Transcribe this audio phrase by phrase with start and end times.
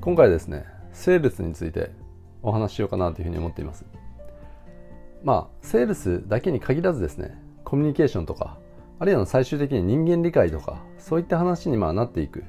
[0.00, 1.90] 今回ですねセールスについて
[2.42, 3.84] お話ししようかなというふうに思っています。
[5.22, 8.56] まあセールスだけに限らずですねコミュニケーションとか
[8.98, 12.44] あるいは最終的に人間理解とかそういった話にまあなっていく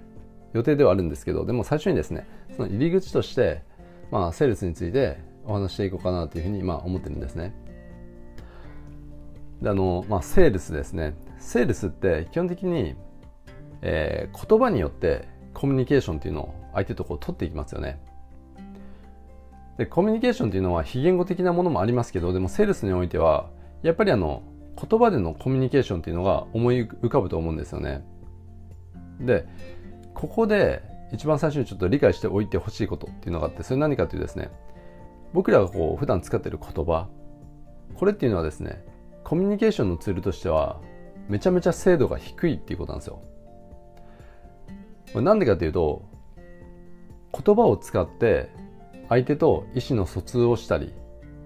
[0.53, 2.25] 予定ではあるんですけどでも最初にですね
[2.55, 3.63] その入り口として
[4.11, 7.53] まあセールスについてお話していこうかなというふうにまあ思ってるんですね。
[9.61, 11.15] であのまあセールスですね。
[11.37, 12.95] セールスって基本的に、
[13.81, 17.99] えー、言葉によってコミュニケーションっていうのを相手とこう取っていきますよね。
[19.77, 23.49] でコミュニケーションっていうのは非言語的なものもありますけどでもセールスにおいては
[23.81, 24.43] やっぱりあの
[24.79, 28.03] 言葉でのコミュニケーションっていうのが思い浮かぶと思うんですよね。
[29.19, 29.47] で
[30.13, 34.49] ここで一番最初にちょっと理解しておいてほしいことっていうのがあってそれ何かというとですね
[35.33, 37.07] 僕らがこう普段使っている言葉
[37.95, 38.83] これっていうのはですね
[39.23, 40.79] コミュニケーションのツールとしては
[41.27, 43.21] めちゃめちゃ精度が低いっていうことなんですよ。
[45.21, 46.03] なんでかっていうと
[47.33, 48.49] 言葉を使って
[49.09, 50.93] 相手と意思の疎通をしたり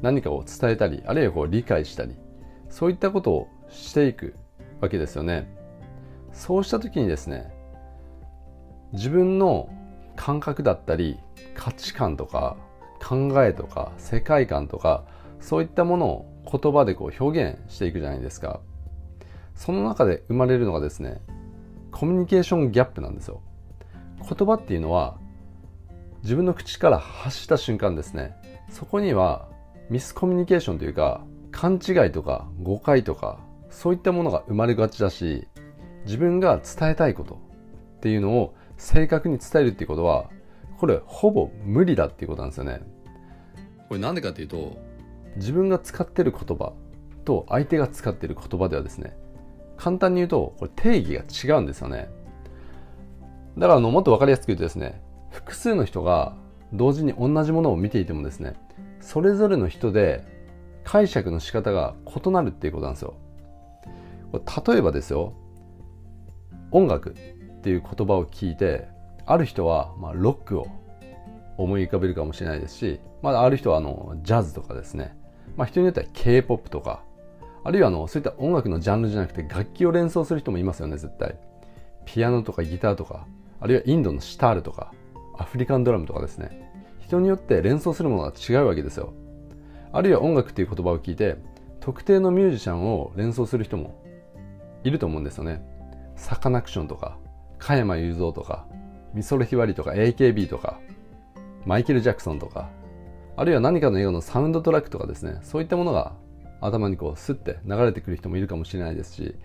[0.01, 2.15] 何かを伝えたりあるいはこう理解したり
[2.69, 4.35] そういったことをしていく
[4.81, 5.47] わけですよね。
[6.31, 7.51] そうした時にですね
[8.91, 9.69] 自分の
[10.15, 11.17] 感覚だったり
[11.55, 12.57] 価値観とか
[13.01, 15.05] 考えとか世界観とか
[15.39, 18.59] そういったものを言葉でこう表現していくじゃないですか。
[19.55, 21.21] その中で生まれるのがですね
[21.91, 23.41] コミュニケーションギャップなんですよ。
[24.19, 25.17] 言葉っていうのは
[26.25, 28.35] 自分の口から発した瞬間ですね。
[28.71, 29.47] そこには
[29.91, 33.37] ミスコミュニケーションというか勘違いとか誤解とか
[33.69, 35.47] そういったものが生まれがちだし
[36.05, 40.31] 自分が伝えたいことっていうのを正確に伝えるっていうことは
[40.79, 42.81] これほぼ無理だっていうことなんですよね。
[43.87, 44.79] これなんでかっていうと
[45.35, 46.73] 自分が使ってる言葉
[47.23, 49.15] と相手が使ってる言葉ではですね
[49.77, 52.09] 簡単に言うとこれ定義が違うんですよね。
[53.59, 55.04] だからあのもっと分かりやすく言うとですね
[55.35, 56.33] 複数の人が
[56.71, 58.53] 同時に同じものを見ていてもですね
[59.01, 60.23] それぞれの人で
[60.85, 63.15] 解釈の仕方が異なるっていうことなんですよ。
[64.67, 65.33] 例えばですよ
[66.71, 68.87] 音楽っていう言葉を聞いて
[69.25, 70.67] ある人はまあロックを
[71.57, 75.17] 思い浮かべるかもしれないですし、まあ、ある人はあのジャズとかですね、
[75.55, 77.03] まあ、人によっては K-POP とか
[77.63, 81.37] あるいはあのそういった音楽のジャンルじゃなくて楽器を連想する人もいますよね絶対。
[82.05, 83.25] ピアノとかギターとか
[83.59, 84.91] あるいはインドのシタールとか。
[85.39, 86.71] アフリカンドラムとかですね。
[86.99, 89.13] 人によって連想するものが違うわけですよ。
[89.91, 91.37] あるいは音楽っていう言葉を聞いて
[91.79, 94.01] 特定のミュージシャンを連想する人も
[94.83, 95.63] いると思うんですよね。
[96.15, 97.17] サカナクションとか
[97.59, 98.65] 加山雄三とか
[99.13, 100.79] 美空ひばりとか AKB とか
[101.65, 102.69] マイケル・ジャクソンとか
[103.37, 105.39] あるいは何かの映画のサウンドトラックとかですね。
[105.43, 106.13] そういったものが
[106.61, 109.35] 頭にこうスッて流れてくる人もいるかもしれないですし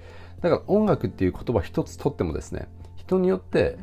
[0.41, 3.79] だから音楽っていう言葉一つとってもですね人によって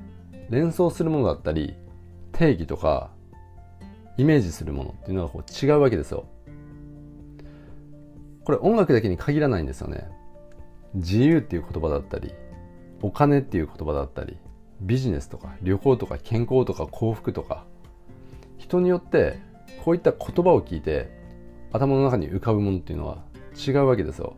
[0.49, 1.75] 連想するものだったり
[2.37, 3.09] 定義とか
[4.17, 6.25] イメージするものっていうのがこう違うわけですよ。
[8.43, 10.07] これ音楽だけに限らないんですよね。
[10.93, 12.33] 自由っていう言葉だったり
[13.01, 14.37] お金っていう言葉だったり
[14.81, 17.65] ビジネスとか旅行とか健康とか幸福とか
[18.57, 19.39] 人によって
[19.83, 21.09] こういった言葉を聞いて
[21.73, 23.23] 頭の中に浮かぶものっていうのは
[23.55, 24.35] 違うわけですよ。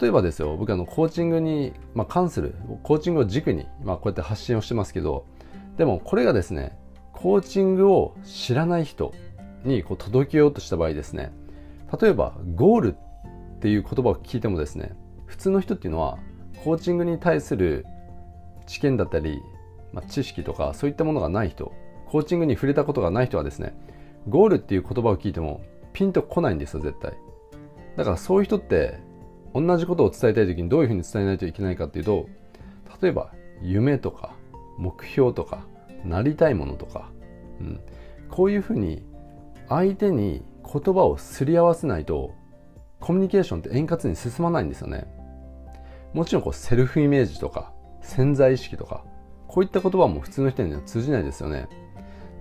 [0.00, 5.26] 例えばですよ僕あのコーチングに、まあ、関するコーチングを軸に、まあ、こうやって発信をしてますけど
[5.80, 6.78] でもこれがですね
[7.14, 9.14] コーチングを知らない人
[9.64, 11.32] にこう届けようとした場合ですね
[11.98, 12.96] 例えばゴール
[13.56, 14.92] っていう言葉を聞いてもですね
[15.24, 16.18] 普通の人っていうのは
[16.64, 17.86] コーチングに対する
[18.66, 19.40] 知見だったり、
[19.94, 21.72] まあ、知識とかそういったものがない人
[22.08, 23.72] コーチングに触れたことがない人はですね
[24.28, 25.62] ゴールっていう言葉を聞いても
[25.94, 27.14] ピンとこないんですよ絶対。
[27.96, 28.98] だからそういう人って
[29.54, 32.28] 同じことを伝えたい時にどういうふうに伝えないといけないかっていうと
[33.00, 34.34] 例えば夢とか
[34.80, 35.66] 目標とか
[36.04, 37.10] なりたいものとか、
[37.60, 37.80] うん、
[38.30, 39.04] こういうふうに
[39.68, 42.34] 相手に言葉をすり合わせないと
[42.98, 45.06] コミュニケーションって円滑に進まないんですよね。
[46.12, 49.04] もちろんこうセルフイメージとか潜在意識とか
[49.46, 51.68] こういった言葉も普通の人には通じないですよね。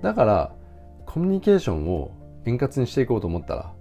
[0.02, 0.56] だから
[1.06, 2.12] コミュニケーションを
[2.46, 3.74] 円滑にしていこうと思ったら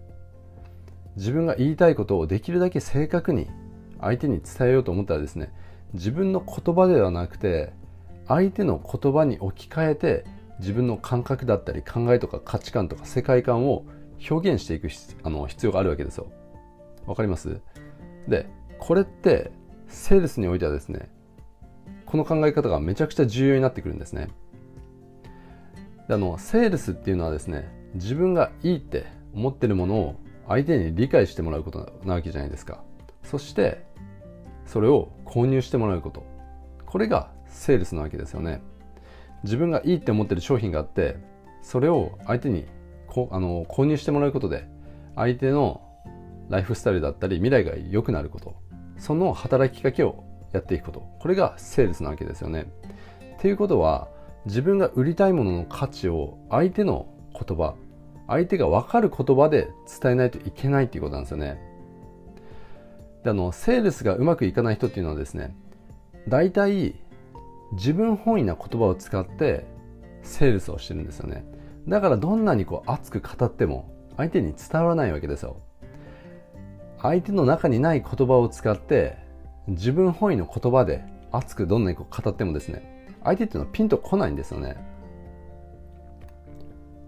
[1.16, 3.49] 自分が言いたいことをできるだけ正確に
[4.00, 5.52] 相手に伝えようと思ったらですね
[5.94, 7.72] 自分の言葉ではなくて
[8.28, 10.25] 相手の言葉に置き換えて
[10.60, 13.84] 自分の感覚だったり考えとか価値観とか世界観を
[14.30, 14.88] 表現していく
[15.22, 16.26] あの必要があるわけですよ。
[17.06, 17.60] わかります？
[18.26, 18.48] で、
[18.78, 19.50] これって
[19.86, 21.08] セールスにおいてはですね、
[22.04, 24.28] この考え方がめちゃくちゃ重要になってくるんですね。
[26.08, 30.16] であのセールスっていうのはですね、自分がいいって思ってるものを
[30.48, 32.82] 相手に理解してもらうことなわけじゃないですか。
[33.22, 33.86] そして
[34.66, 36.26] それを購入してもらうこと。
[36.84, 38.62] これがセールスなわけですよね。
[39.44, 41.16] 自分がいいって思ってる商品があって
[41.62, 42.66] それを相手に
[43.06, 44.66] こあの購入してもらうことで
[45.14, 45.82] 相手の
[46.49, 48.56] ライフスタイルだったり未来が良くなること
[48.96, 52.66] その働きかけをやっていくことこれがセールスなわけですよね。
[53.37, 54.08] っていうことは
[54.46, 57.75] 自分が売りたいものの価値を相手の言葉
[58.26, 59.70] 相手が分かる言葉で
[60.00, 61.61] 伝えないといけないっていうことなんですよね。
[63.25, 65.54] であのセールスがうまくいかない人っていうのはですね
[66.28, 66.94] 大体
[67.73, 69.67] 自分本位な言葉を使って
[70.23, 71.44] セールスをしてるんですよね。
[71.87, 75.56] だからどんなにこう熱く語っても相手に伝わらないわけですよ。
[77.00, 79.17] 相手の中にない言葉を使って
[79.69, 84.76] 自分本位の言葉で熱くどんなにこう語ってもですね相手っていうのはピンとこないんですよね。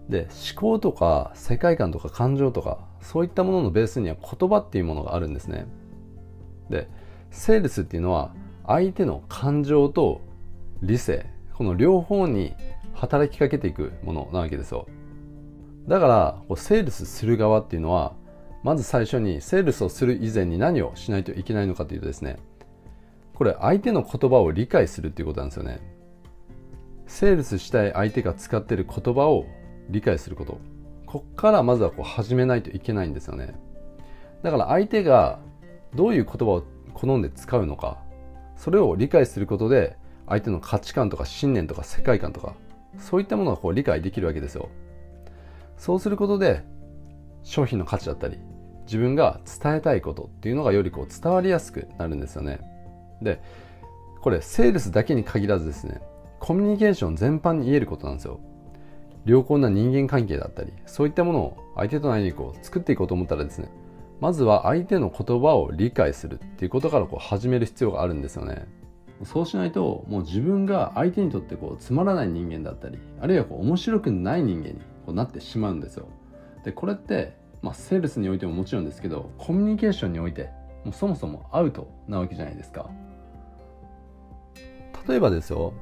[0.09, 5.67] で思考とか世界観とか感情とかそういったもののベースには言葉っていうものがあるんですね。
[6.69, 6.87] で
[7.29, 8.33] セールスっていうのは
[8.65, 10.21] 相手の感情と
[10.81, 12.55] 理性この両方に
[12.93, 14.87] 働きかけていくものなわけですよ。
[15.87, 18.13] だからこうセールスする側っていうのは
[18.63, 22.37] まず最初にセールスをする以前に何をしないといけないのかというとですね
[23.33, 25.79] これ相手の言葉を理解するっていうことなんですよね。
[27.07, 29.45] セールスしたい相手が使っている言葉を
[29.89, 30.59] 理解すること。
[31.07, 33.53] こっからまずはこう始めないといけないんですよね。
[34.43, 35.39] だから相手が
[35.95, 36.63] どういう言葉を
[36.93, 37.97] 好んで使うのか
[38.55, 42.55] それを理解することで相手の価値観とか信念とか世界観とか
[42.97, 44.69] そういったものがこう理解できるわけですよ。
[45.77, 46.63] そうすることで
[47.43, 48.37] 商品の価値だったり
[48.85, 52.59] 自分が伝えたいことっていうのがよりこう伝わりやすくなるんですよね。
[53.21, 53.41] で
[54.21, 56.01] これセールスだけに限らずですね
[56.39, 58.39] コミュニケーション全般に言えることなんですよ。
[59.25, 63.69] 良好な人間関係だったりそういったものを相手との間にこう作っていこうと思ったらですね
[64.19, 68.67] まずは相手の言葉を理解するっていうことからこう始める必要があるんですよね。
[69.25, 74.75] そうしないともう自分が相手にとってこうつまらない人間だったりあるいはこう面白くない人間に
[75.05, 76.07] こうなってしまうんですよ。
[76.63, 80.49] でこれって、まあ、セールスにおいてももちろんですけどコミュニケーションにおいて
[80.83, 82.89] もうそもそもアウトなわけじゃないですか。
[85.07, 85.73] 例えばですよ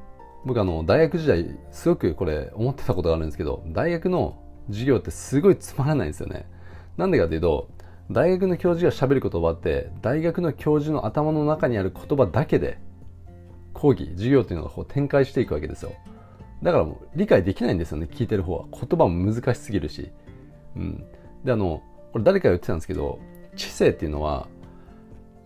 [0.44, 4.38] 僕あの大学時代すごくこれ思ってたことがあるんですけど大学の
[4.68, 6.48] 授業ってすごいつまらないんですよね。
[6.96, 7.68] なんでかというと
[8.10, 12.78] 大学の教授がしゃべる言葉って大学の教授の頭の中にある言葉だけで
[13.80, 15.94] 講義授業っていうのがこう展開していくわけですよ。
[16.62, 18.66] だからもう理解できないんですよね聞いてる方は。
[18.72, 20.10] 言葉も難しすぎるし。
[20.76, 21.04] うん。
[21.44, 21.82] であの
[22.12, 23.18] これ誰かが言ってたんですけど
[23.56, 24.48] 知性っていうのは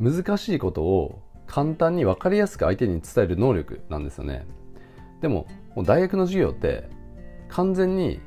[0.01, 4.45] 難しいことを簡単に分かりやすく相手に伝える能力なんですよね。
[5.21, 5.47] でも
[5.77, 6.89] もう大学の授業って
[7.49, 8.21] 完全に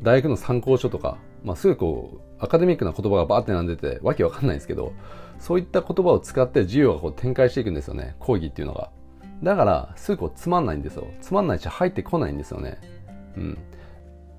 [0.00, 4.92] 大学の参考書とか、まあ、すぐこうアカデミックな言葉がバーって並んでてわけわかんないんですけど
[5.40, 8.90] そういった言葉を使って授業がこう展開していくんですよね講義っていうのが。
[9.42, 11.06] だからすぐこうつまんないんですよ。
[11.20, 12.78] つまんないし入ってこないんですよね。
[13.36, 13.58] うん。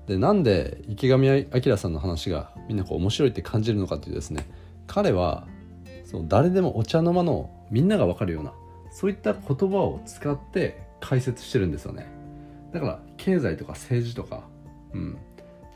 [0.06, 4.46] でなんで池上彰さんの話がみんなこう面白いって感じるのかっていうですね。
[4.86, 5.46] 彼は
[6.04, 8.52] その誰でもお茶の間のみんなが分かるような
[8.90, 12.06] そういった言葉を使って解説してるんですよね。
[12.72, 14.44] だから経済とか政治とか、
[14.92, 15.18] うん、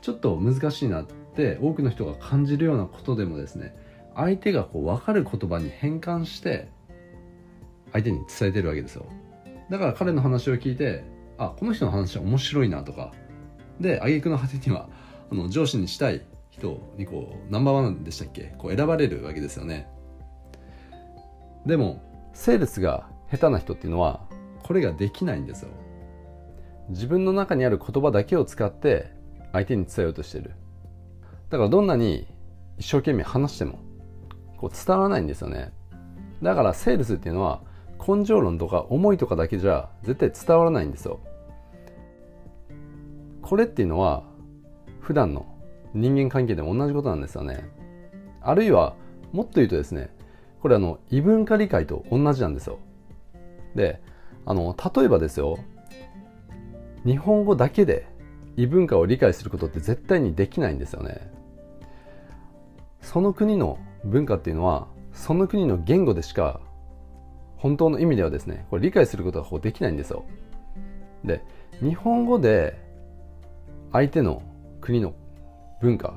[0.01, 3.75] ちょっと難しいなって多くの人が感じるようなことでもですね
[4.15, 6.69] 相手がこう分かる言葉に変換して
[7.93, 9.05] 相手に伝えてるわけですよ。
[9.69, 11.03] だから彼の話を聞いて
[11.37, 13.13] あこの人の話は面白いなとか。
[13.79, 14.89] で挙句の果てには
[15.31, 18.55] あの上司にしたい人にこうナンバーワンでしたっけ？
[18.57, 19.87] こう選ばれるわけですよね。
[21.65, 22.01] でも
[22.33, 24.21] セールスが下手な人っていうのは
[24.63, 25.69] これができないんですよ。
[26.89, 29.11] 自分の中にある言葉だけを使って
[29.51, 30.53] 相手に伝えようとしてる。
[31.49, 32.27] だからどんなに
[32.77, 33.79] 一生懸命話しても
[34.57, 35.71] こう伝わらないんですよね。
[36.41, 37.61] だからセールスっていうのは
[38.05, 41.19] 根性論とか思いとかだけじゃ絶対伝わらないんですよ。
[43.41, 44.23] これっていうのは
[44.99, 45.45] 普段の
[45.93, 47.69] 人間関係でも同じことなんですよね。
[48.41, 48.95] あるいは
[49.31, 50.09] もっと言うとですね
[50.61, 52.79] これあの異文化理解と同じなんですよ。
[53.75, 54.01] で
[54.45, 55.57] あの例えばですよ
[57.05, 58.07] 日本語だけで
[58.57, 61.31] 異文化を理解することって絶対にできないんですよね。
[63.01, 66.59] その国の文化っていうのはその国の言語でしか
[67.57, 70.25] 本当の意味ではですねこれ理解することができないんですよ。
[71.23, 71.43] で
[71.81, 72.79] 日本語で
[73.91, 74.41] 相手の
[74.81, 75.13] 国の
[75.81, 76.13] 文化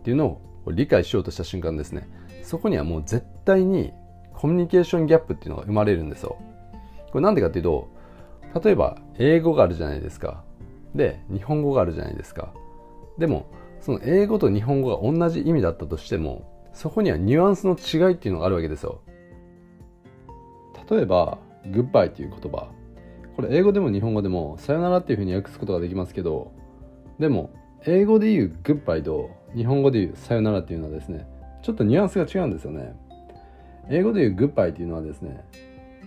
[0.00, 2.08] っていうのを理解しようとした瞬間ですね
[2.42, 3.92] そこにはもう絶対に
[4.32, 6.36] コミュニケーションギャップっていうのが生まれるんですよ。
[7.10, 7.88] これなんでかっていうと
[8.62, 10.42] 例えば英語があるじゃないですか。
[10.94, 12.52] で日本語があるじゃないですか。
[13.18, 13.46] でも
[13.80, 19.00] その英語と日本語が同じ意味だったとしてもそこにはニュアンスの違いっていうのがあるわけですよ。
[20.92, 21.38] 例えば
[21.70, 22.68] グッバイという言葉。
[23.34, 26.52] これ英語でも日本語でもさよならっていうふうに訳すことができますけど
[27.18, 27.50] でも
[27.86, 31.26] 英語で言うグッバイと日本語で言うさよならっていうのはですね
[31.62, 32.94] ちょっとニュアンスが違うんですよね。
[33.88, 35.44] 英語で言うグッバイっていうのはですね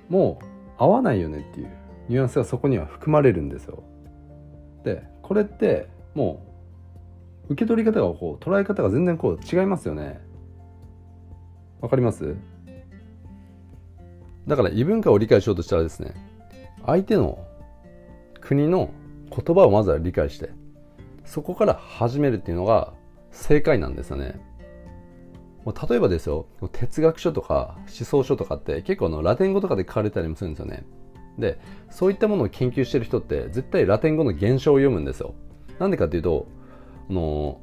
[0.08, 0.46] もう
[0.77, 1.70] 合わないよねっていう
[2.08, 3.82] ニュアンスがそこには含まれるんですよ。
[4.84, 6.46] でこれっても
[7.50, 10.20] う受け取り方がこう捉え方が全然こう違いますよね。
[11.82, 12.36] わかります？
[14.47, 16.13] だから異文化を理解しようとしたらですね
[16.85, 17.45] 相手の
[18.41, 18.91] 国の
[19.29, 20.51] 言葉をまずは理解して
[21.25, 22.93] そこから始めるっていうのが
[23.31, 24.39] 正解なんですよね。
[25.89, 30.85] 例えばですよ哲学書とか思想書とかって結構のラテン語とかで書かれたりもするんですよね。
[31.39, 31.59] で
[31.89, 35.33] そういったものを研究してる人って絶対ラテン語の原書を読むんですよ。
[35.79, 36.47] なんでかっていうと
[37.09, 37.59] あの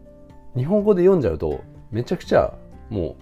[0.57, 1.63] 日本語で読んじゃうと
[1.93, 2.55] めちゃくちゃ
[2.91, 3.17] も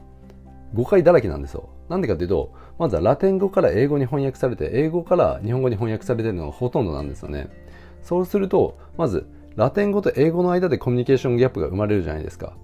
[0.73, 1.69] う誤解だらけなんですよ。
[1.91, 7.51] なんでかっていうとまずはラテン語から英語に翻訳されて英語から日本語に翻訳されているのがほとんどなんですよね。
[8.03, 12.55] そうするとまずラテン語と英語の間でコミュニケーションギャップが生まれるじゃないですか。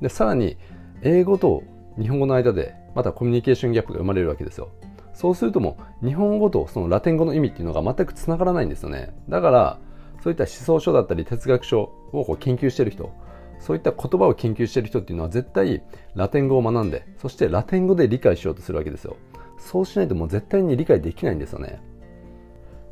[0.00, 0.56] でさらに
[1.02, 1.64] 英語と
[1.98, 4.70] 日本語の間でまたコミュニケーションギャップが生まれるわけですよ。
[5.12, 9.12] そうするとも日本語とそのラテン語の意味っていうのが全くつながらないんですよね。
[9.28, 9.78] だから
[10.22, 11.80] そういった思想書だったり哲学書
[12.12, 13.12] をこう研究してる人
[13.58, 15.82] そういった言葉を研究してる人っていうのは絶対
[16.14, 19.16] ラテン語を学んでそしてラテン語で理解しようとするわけですよ。
[19.64, 21.80] そうしないともう絶対に理解できないんですよね。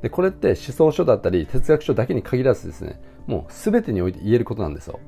[0.00, 4.98] でこれって思想書だったり哲学書だけに限らずですねもう全てにおいて言えることなんですよ。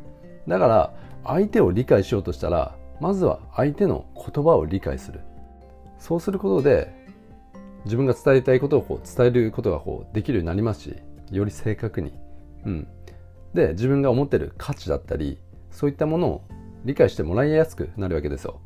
[0.46, 0.94] だから
[1.24, 5.20] 相手を理解しようとしたらまずは相手の言葉を理解する。
[5.98, 6.94] そうすることで
[7.86, 10.96] 自分が伝えたいことをこう伝えることがこうできるようになりますし
[11.30, 12.12] より正確に、
[12.66, 12.88] うん、
[13.54, 15.38] で自分が思ってる価値だったり
[15.70, 16.44] そういったものを
[16.84, 18.60] 理解してもらいやすくなるわけですよ。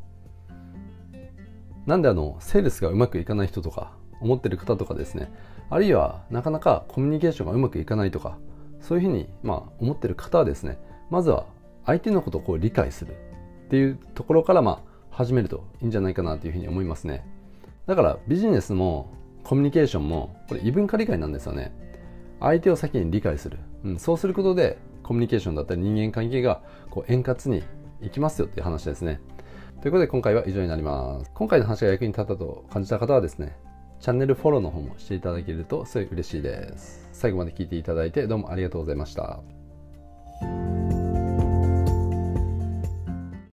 [1.88, 5.32] なんであのセールスがうまくいかない人とか思ってる方とかですね
[5.70, 8.36] あるいはなかなかコミュニケーションがうまくいかないとか
[8.82, 10.78] そういうふうにまあ思ってる方はですね
[11.08, 11.46] まずは
[11.86, 17.26] 相手のことをこう理解するっていうところからまあ始めるといいんじゃないかなというふうに思いますね。
[17.86, 19.10] だからビジネスも
[19.42, 21.72] コミュニケーションもこれ異文化理解なんですよね。
[22.38, 27.64] 相手を先に理解する、うん、そうすることでコミュニケーションだったり人間関係がこう円滑に
[28.02, 29.20] いきますよっていう話ですね。
[29.80, 31.30] ということで今回は以上になります。
[31.34, 33.56] 今回の話が役に立ったと感じた方はですね
[34.00, 37.08] チャンネルフォローの方もしていただけるとすごい嬉しいです。
[37.12, 39.40] 最後まで聞いていただいてどうもありがとうございました。